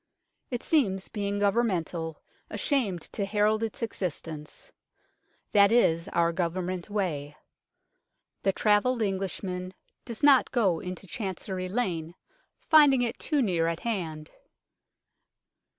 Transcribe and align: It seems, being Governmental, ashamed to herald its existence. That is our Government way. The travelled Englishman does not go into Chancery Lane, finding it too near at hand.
It 0.49 0.63
seems, 0.63 1.09
being 1.09 1.37
Governmental, 1.37 2.23
ashamed 2.49 3.01
to 3.13 3.23
herald 3.23 3.61
its 3.61 3.83
existence. 3.83 4.71
That 5.51 5.71
is 5.71 6.07
our 6.09 6.33
Government 6.33 6.89
way. 6.89 7.37
The 8.41 8.51
travelled 8.51 9.03
Englishman 9.03 9.75
does 10.03 10.23
not 10.23 10.51
go 10.51 10.79
into 10.79 11.05
Chancery 11.05 11.69
Lane, 11.69 12.15
finding 12.67 13.03
it 13.03 13.19
too 13.19 13.43
near 13.43 13.67
at 13.67 13.81
hand. 13.81 14.31